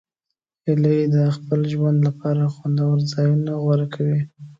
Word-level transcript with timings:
هیلۍ 0.65 0.99
د 1.15 1.17
خپل 1.35 1.59
ژوند 1.73 1.97
لپاره 2.07 2.51
خوندور 2.55 2.97
ځایونه 3.13 3.51
غوره 3.63 3.87
کوي 3.95 4.19